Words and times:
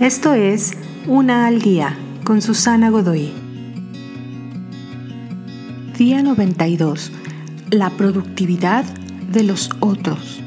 Esto 0.00 0.34
es 0.34 0.72
Una 1.06 1.46
al 1.46 1.62
Día 1.62 1.96
con 2.22 2.42
Susana 2.42 2.90
Godoy. 2.90 3.32
Día 5.96 6.22
92. 6.22 7.12
La 7.70 7.88
productividad 7.88 8.84
de 8.84 9.42
los 9.42 9.70
otros. 9.80 10.42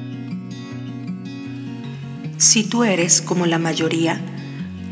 Si 2.38 2.64
tú 2.64 2.84
eres 2.84 3.24
como 3.24 3.48
la 3.48 3.57
mayoría, 3.57 4.21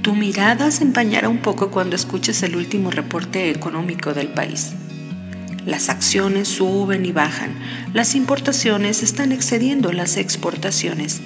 tu 0.02 0.16
mirada 0.16 0.72
se 0.72 0.86
empañará 0.86 1.30
un 1.30 1.44
poco 1.44 1.70
cuando 1.70 1.96
escuches 1.96 2.42
el 2.42 2.56
último 2.56 2.90
reporte 2.90 3.52
económico 3.52 4.16
del 4.16 4.30
país. 4.30 4.74
Las 5.68 5.88
acciones 5.90 6.48
suben 6.48 7.06
y 7.06 7.12
bajan, 7.12 7.54
las 7.94 8.16
importaciones 8.16 9.04
están 9.04 9.32
excediendo 9.32 9.92
las 9.92 10.18
exportaciones, 10.18 11.22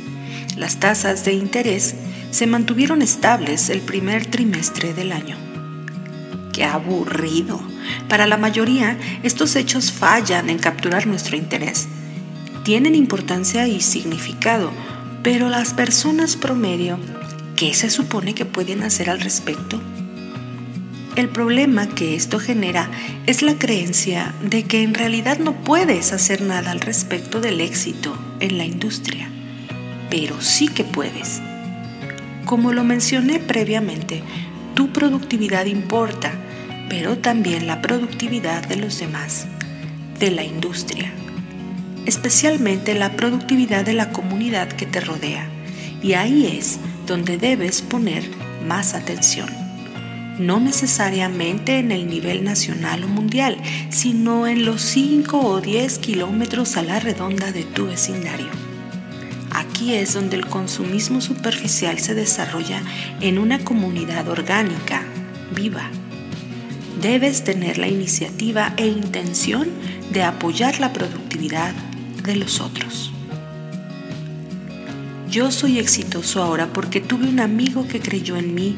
las 0.55 0.77
tasas 0.79 1.25
de 1.25 1.33
interés 1.33 1.95
se 2.31 2.47
mantuvieron 2.47 3.01
estables 3.01 3.69
el 3.69 3.81
primer 3.81 4.25
trimestre 4.25 4.93
del 4.93 5.11
año. 5.11 5.35
¡Qué 6.53 6.63
aburrido! 6.63 7.61
Para 8.07 8.27
la 8.27 8.37
mayoría, 8.37 8.97
estos 9.23 9.55
hechos 9.55 9.91
fallan 9.91 10.49
en 10.49 10.59
capturar 10.59 11.07
nuestro 11.07 11.37
interés. 11.37 11.87
Tienen 12.63 12.95
importancia 12.95 13.67
y 13.67 13.81
significado, 13.81 14.71
pero 15.23 15.49
las 15.49 15.73
personas 15.73 16.35
promedio, 16.35 16.99
¿qué 17.55 17.73
se 17.73 17.89
supone 17.89 18.33
que 18.33 18.45
pueden 18.45 18.83
hacer 18.83 19.09
al 19.09 19.19
respecto? 19.19 19.81
El 21.15 21.27
problema 21.27 21.87
que 21.87 22.15
esto 22.15 22.39
genera 22.39 22.89
es 23.25 23.41
la 23.41 23.55
creencia 23.55 24.33
de 24.43 24.63
que 24.63 24.81
en 24.81 24.93
realidad 24.93 25.39
no 25.39 25.53
puedes 25.63 26.13
hacer 26.13 26.41
nada 26.41 26.71
al 26.71 26.79
respecto 26.79 27.41
del 27.41 27.59
éxito 27.59 28.17
en 28.39 28.57
la 28.57 28.63
industria, 28.63 29.29
pero 30.11 30.41
sí 30.41 30.67
que 30.67 30.83
puedes. 30.83 31.41
Como 32.45 32.73
lo 32.73 32.83
mencioné 32.83 33.39
previamente, 33.39 34.21
tu 34.75 34.91
productividad 34.91 35.65
importa, 35.65 36.33
pero 36.89 37.17
también 37.17 37.65
la 37.65 37.81
productividad 37.81 38.67
de 38.67 38.75
los 38.75 38.99
demás, 38.99 39.47
de 40.19 40.29
la 40.31 40.43
industria, 40.43 41.11
especialmente 42.05 42.93
la 42.93 43.15
productividad 43.15 43.85
de 43.85 43.93
la 43.93 44.11
comunidad 44.11 44.67
que 44.67 44.85
te 44.85 44.99
rodea. 44.99 45.47
Y 46.03 46.13
ahí 46.13 46.57
es 46.57 46.79
donde 47.07 47.37
debes 47.37 47.81
poner 47.81 48.23
más 48.67 48.93
atención. 48.93 49.49
No 50.39 50.59
necesariamente 50.59 51.79
en 51.79 51.91
el 51.91 52.09
nivel 52.09 52.43
nacional 52.43 53.05
o 53.05 53.07
mundial, 53.07 53.57
sino 53.89 54.47
en 54.47 54.65
los 54.65 54.81
5 54.81 55.39
o 55.39 55.61
10 55.61 55.99
kilómetros 55.99 56.75
a 56.75 56.83
la 56.83 56.99
redonda 56.99 57.51
de 57.51 57.63
tu 57.63 57.85
vecindario. 57.85 58.70
Aquí 59.53 59.95
es 59.95 60.13
donde 60.13 60.37
el 60.37 60.47
consumismo 60.47 61.21
superficial 61.21 61.99
se 61.99 62.15
desarrolla 62.15 62.81
en 63.19 63.37
una 63.37 63.63
comunidad 63.63 64.27
orgánica, 64.29 65.03
viva. 65.55 65.89
Debes 67.01 67.43
tener 67.43 67.77
la 67.77 67.87
iniciativa 67.87 68.73
e 68.77 68.87
intención 68.87 69.69
de 70.11 70.23
apoyar 70.23 70.79
la 70.79 70.93
productividad 70.93 71.73
de 72.23 72.35
los 72.35 72.61
otros. 72.61 73.11
Yo 75.29 75.49
soy 75.49 75.79
exitoso 75.79 76.43
ahora 76.43 76.67
porque 76.73 76.99
tuve 76.99 77.27
un 77.27 77.39
amigo 77.39 77.87
que 77.87 78.01
creyó 78.01 78.35
en 78.35 78.53
mí 78.53 78.75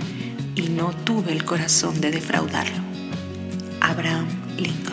y 0.56 0.70
no 0.70 0.92
tuve 1.04 1.32
el 1.32 1.44
corazón 1.44 2.00
de 2.00 2.12
defraudarlo. 2.12 2.78
Abraham 3.82 4.28
Lincoln. 4.58 4.93